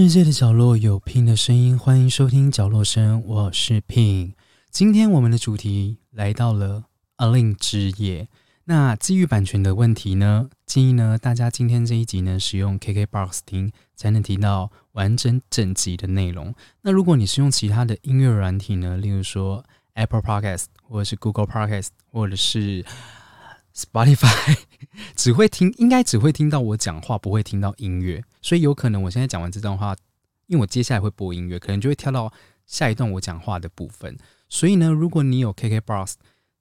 [0.00, 4.32] 世界的角落有 Pin 的声音，欢迎收听角落声，我是 Pin。
[4.70, 6.84] 今天我们的主题来到了
[7.16, 8.26] 阿令之夜。
[8.64, 16.54] 那基于版权的问题呢，建议呢大家今天这一集呢使用 KKBOX 听，才能听到完整整集的内容。
[16.80, 19.62] 那如果你是用其他的音乐软体呢，例如说
[19.92, 22.82] Apple Podcast 或者是 Google Podcast 或者是
[23.74, 24.58] Spotify，
[25.16, 28.22] 只会听，应该只会听到我讲话，不会听到音乐。
[28.42, 29.96] 所以有可能我现在讲完这段话，
[30.46, 32.32] 因为我接下来会播音乐，可能就会跳到
[32.66, 34.16] 下一段我讲话的部分。
[34.48, 36.14] 所以呢，如果你有 KKBOX，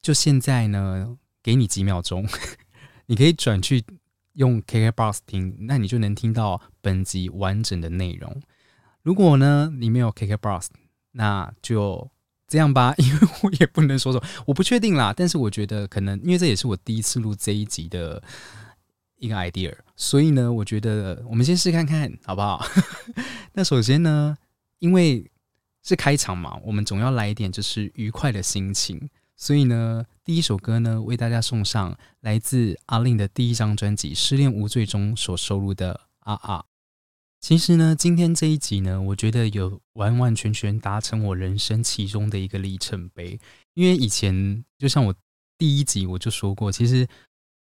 [0.00, 1.18] 就现在呢。
[1.44, 2.24] 给你几秒钟，
[3.06, 3.84] 你可以转去
[4.34, 8.40] 用 KKBOX 听，那你就能听到本集完整的内容。
[9.02, 10.68] 如果呢你没有 KKBOX，
[11.10, 12.08] 那就
[12.52, 15.10] 这样吧， 因为我也不能说说，我不确定啦。
[15.16, 18.22] 但是我觉得可能，因为这也是我第一次录这一集的
[19.16, 22.62] 一个 idea，所以呢，我觉得我们先试看看好不好？
[23.54, 24.36] 那首先呢，
[24.80, 25.30] 因为
[25.82, 29.08] 是开场嘛，我们总要来一点就是愉快的心情。
[29.34, 35.94] 所以呢，第一首歌呢，为大家送上来自阿令的第一张专辑《失恋无罪》中所收录的
[36.30, 36.58] 《啊啊》。
[37.42, 43.36] 其实呢，今天这一集呢，我觉得有完完全全达成我人生其中的一个里程碑。
[43.74, 45.12] 因为以前就像我
[45.58, 47.04] 第一集我就说过，其实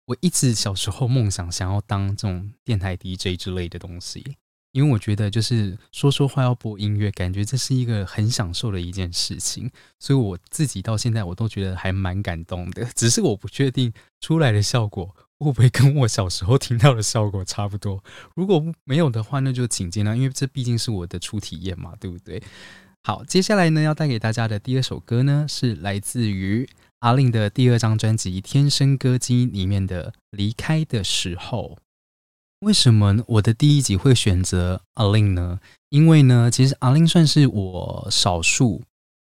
[0.06, 4.36] 我一直小时候梦想想要当这种电台 DJ 之类的东西。
[4.72, 12.84] 因为我觉得，就是说说话要播音乐，感觉这是一个很享受的一件事情，所以我自己到现在我都觉得还蛮感动的。
[12.94, 18.02] 只是我不确定出来的效果会不会跟我小时候听到的效果差不多。
[18.34, 22.42] 如果没有的话，那就请见谅，因为这毕竟是我的初体验嘛，对不对？
[23.04, 31.76] 好，接下来呢，要带给大家的第二首歌呢，是来自于阿令的第二张专辑《天生歌姬》里面的《离开的时候》。
[32.66, 35.60] 为什么我的第一集会选择阿令呢？
[35.90, 38.82] 因为呢，其实阿令算是我少数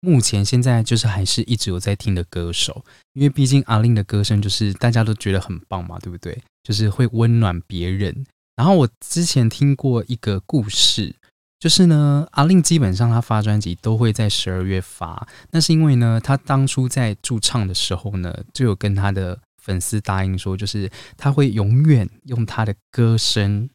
[0.02, 2.84] 目前现在就是还是一直有在听的歌手。
[3.14, 6.42] 因为毕竟阿令的歌声就是大家都觉得很棒嘛，对不对？
[6.64, 8.26] 就是会温暖别人。
[8.56, 11.16] 然后我之前听过一个故事，
[11.60, 19.40] 就是呢，阿令基本上他发专辑都会在十二月发，那是因为呢，他当初在驻唱的时候呢，就有跟他的。
[19.62, 23.70] 粉丝答应说，就是他会永远用他的歌声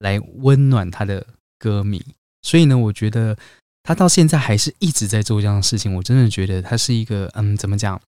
[0.00, 1.24] 来温暖他的
[1.58, 2.04] 歌迷，
[2.42, 3.38] 所以呢，我觉得
[3.82, 5.94] 他到现在还是一直在做这样的事情。
[5.96, 8.00] 我真的觉得他是一个，嗯，怎么讲，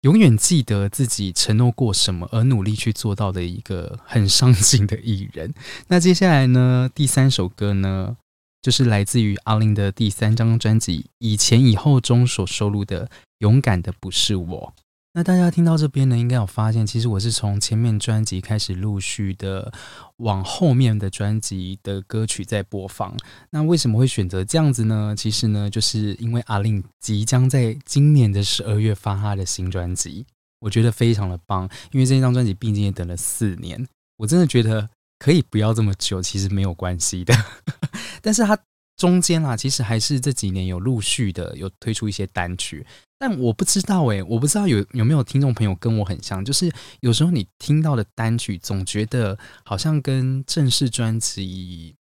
[0.00, 5.52] 永远记得自己承诺过什么而努力去做到的一个很上进的艺人。
[5.88, 8.16] 那接下来呢，第三首歌呢，
[8.62, 13.06] 就是来自于阿玲的第三张专辑《以前以后》中所收录的
[13.38, 14.72] 《勇敢的不是我》。
[15.12, 19.72] 那大家听到这边呢，应该有发现，其实我是从前面专辑开始陆续的
[20.18, 23.16] 往后面的专辑的歌曲在播放。
[23.50, 25.12] 那为什么会选择这样子呢？
[25.18, 30.24] 其实呢，就是因为阿令即将在今年的十二月发他的新专辑，
[30.60, 31.68] 我觉得非常的棒。
[31.90, 33.84] 因为这张专辑毕竟也等了四年，
[34.16, 34.88] 我真的觉得
[35.18, 37.34] 可以不要这么久，其实没有关系的。
[38.22, 38.56] 但是他
[39.00, 42.86] 中间啦，其实还是这几年有陆续的有推出一些单曲。
[43.18, 51.94] 但我不知道哎，我不知道有有没有听众朋友跟我很像，就是有时候你听到的单曲，总觉得好像跟正式专辑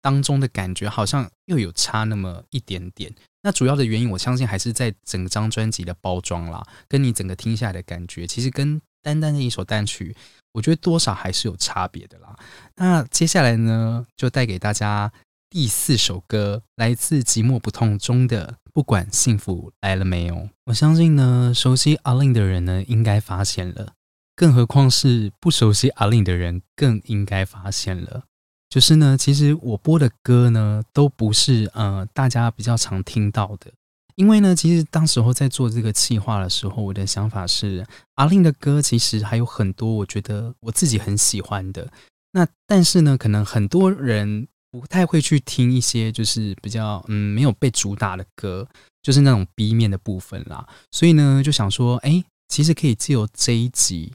[0.00, 3.12] 当中的感觉好像又有差那么一点点。
[3.42, 10.14] 那主要的原因，我相信还是在整张专辑的包装啦，跟你整个听下来的感觉，其实跟单单的一首单曲，
[10.52, 12.36] 我觉得多少还是有差别的啦。
[12.76, 15.12] 那接下来呢，就带给大家
[15.56, 18.58] 第四首歌，来自《寂寞不痛》中的。
[18.74, 23.94] 不管幸福来了没有，我相信呢，熟悉阿令的人呢，应该发现了，
[24.34, 28.24] 更何况是不熟悉阿令的人，更应该发现了。
[28.68, 33.72] 就是呢，其实我播的歌呢，都不是呃大家比较常听到的，
[34.16, 37.86] 因为呢，其实当时候在做这个企划的时候，我的想法是，
[38.16, 41.90] 阿令的歌其实还有很多，我觉得我自己很喜欢的。
[42.32, 44.48] 那但是呢，可能很多人。
[44.80, 48.68] 不太会去听一些就是比较嗯没有被主打的歌，
[49.02, 50.68] 就是那种 B 面的部分啦。
[50.90, 54.12] 所以呢，就想说，哎，其实可以借由这一集，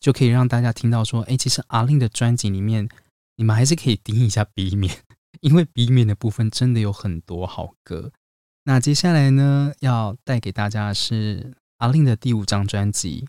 [0.00, 2.88] 就可以让大家听到说，哎，其实阿令的专辑里面，
[3.36, 4.96] 你们还是可以听一下 B 面，
[5.42, 8.12] 因为 B 面的部分真的有很多好歌。
[8.64, 13.26] 那接下来呢，要带给大家的是阿令的第五张专辑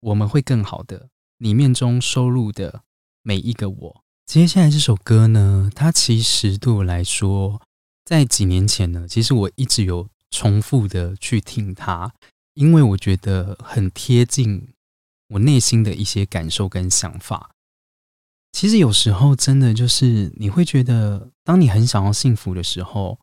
[0.00, 1.00] 我们会更好的》
[1.38, 2.82] 里面中收录的
[3.22, 4.02] 每一个我。
[4.26, 7.62] 接下来这首歌呢，它其实对我来说，
[8.04, 12.12] 在几年前呢，其实我一直有重复的去听它，
[12.54, 14.74] 因为我觉得很贴近
[15.28, 17.52] 我内心的一些感受跟想法。
[18.50, 23.20] 其实有时候真的就是你会觉得，当你很想要幸福的时候，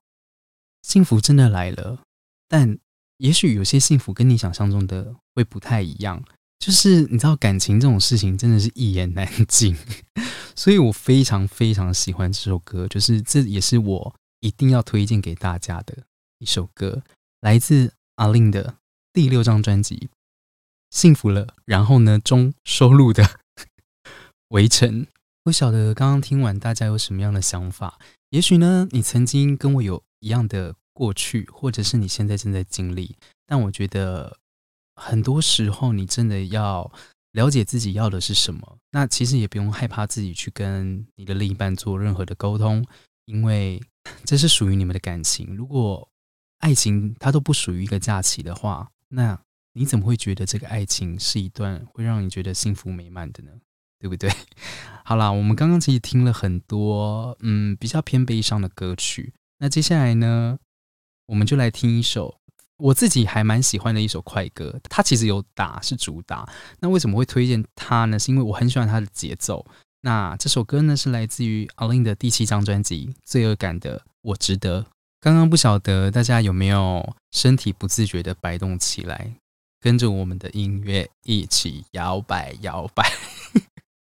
[0.84, 2.00] 幸福真的来了，
[2.48, 2.80] 但
[3.18, 6.24] 也许有些幸福跟你想象中的会不太一样。
[6.66, 9.76] 就是你知道，感情这种事情真的是一言难尽，
[10.56, 16.06] 所以我非常非常喜欢这首歌，就是这也是我一定要推荐给大家的
[16.40, 17.04] 一首歌，
[17.42, 18.76] 来自阿令的
[19.12, 19.96] 第六张专辑
[20.90, 23.26] 《幸福了》，然后呢中收录的
[24.48, 25.02] 《围城》。
[25.44, 28.00] 不晓得刚刚听完大家有什么样的想法？
[28.30, 34.38] 也许呢，你曾经跟我有一样的过去，或者是你现在正在经历，但我觉得。
[34.96, 36.92] 很多时候，你真的要
[37.32, 38.78] 了解自己要的是什么。
[38.92, 42.86] 那其实也不用害怕自己去跟你的另一半做任何的沟通，
[43.26, 43.82] 因为
[44.24, 45.56] 这是属于你们的感情。
[45.56, 46.08] 如果
[46.60, 49.40] 爱情它都不属于一个假期的话，那
[49.74, 53.52] 你怎么会觉得这个爱情是一段会让你觉得幸福美满的呢？
[54.00, 54.30] 对不对？
[55.04, 60.60] 好啦，我们刚刚其实听了很多嗯比较偏悲伤的歌曲，那接下来呢，
[61.26, 62.38] 我们就来听一首。
[62.84, 66.46] 我自己还蛮喜欢的一首快歌，它其实有打是主打。
[66.82, 68.20] 那为什么会推荐它呢？
[68.20, 69.66] 是因为我很喜欢它的节奏。
[70.02, 74.82] 那这首歌呢是来自于 a l i n 的第七张专辑《罪恶感的我值得》。
[75.22, 79.32] 刚刚不晓得大家有没有身体不自觉的摆动起来，
[79.80, 83.10] 跟着我们的音乐一起摇摆摇摆。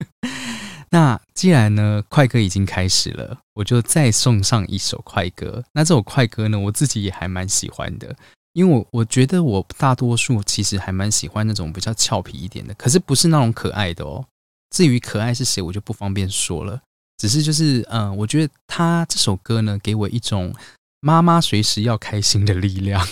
[0.91, 5.63] 那既然呢快歌已经开始了，我就再送上一首快歌。
[5.71, 8.13] 那这首快歌呢，我自己也还蛮喜欢的。
[8.53, 14.25] 因为我我觉得我大多数其实还蛮喜欢那种比较俏皮一点的，可是不是那种可爱的哦。
[14.69, 16.81] 至于可爱是谁，我就不方便说了。
[17.17, 20.53] 只是就是嗯，我觉得他这首歌呢，给我一种
[20.99, 23.05] 妈妈随时要开心的力量。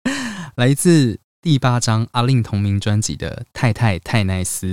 [0.56, 4.66] 来自第八张阿令同名专辑的《太太太奈斯》，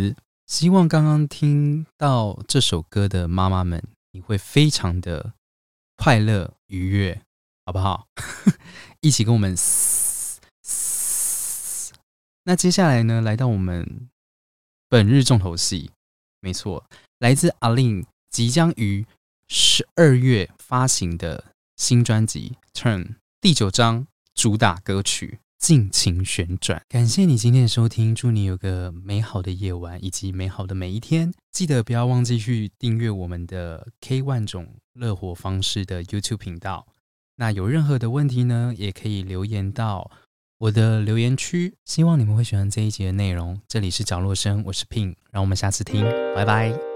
[0.48, 5.34] 希望刚刚听到这首歌的妈妈们，你会非常的
[5.98, 7.22] 快乐愉悦，
[7.66, 8.08] 好不好？
[9.02, 9.56] 一起跟我们。
[12.46, 14.10] 那接下来呢，来到我们
[14.90, 15.92] 本日重头戏，
[16.42, 16.86] 没错，
[17.20, 19.06] 来自阿令即将于
[19.48, 23.04] 十二月发行的新专辑《Turn》
[23.40, 24.06] 第九章
[24.36, 26.80] 主打歌曲《尽情旋转》。
[26.90, 31.34] 感谢你今天的收听，祝你有个美好的夜晚以及美好的每一天。
[31.54, 36.86] 记得不要忘记去订阅我们的 K 万种乐活方式的 YouTube 频道。
[37.38, 40.12] 那有任何的问题呢，也可以留言到。
[40.64, 43.60] 我的留言区，希望你们会喜欢这一集的内容。
[43.68, 46.93] 这里是角落声，我是 Pin，让我们下次听，拜拜。